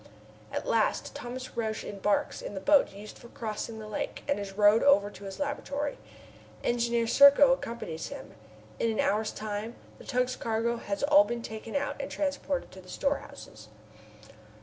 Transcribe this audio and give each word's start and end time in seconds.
At 0.51 0.65
last 0.65 1.13
Thomas 1.13 1.55
Roch 1.55 1.83
embarks 1.83 2.41
in 2.41 2.55
the 2.55 2.59
boat 2.59 2.89
used 2.91 3.19
for 3.19 3.27
crossing 3.27 3.77
the 3.77 3.87
lake 3.87 4.23
and 4.27 4.39
is 4.39 4.53
rowed 4.53 4.81
over 4.81 5.11
to 5.11 5.25
his 5.25 5.37
laboratory. 5.39 5.99
Engineer 6.63 7.05
Serko 7.05 7.53
accompanies 7.53 8.07
him. 8.07 8.33
In 8.79 8.89
an 8.89 8.99
hour's 8.99 9.31
time 9.31 9.75
the 9.99 10.03
tug's 10.03 10.35
cargo 10.35 10.77
has 10.77 11.03
all 11.03 11.23
been 11.23 11.43
taken 11.43 11.75
out 11.75 11.97
and 12.01 12.09
transported 12.09 12.71
to 12.71 12.81
the 12.81 12.89
storehouses. 12.89 13.67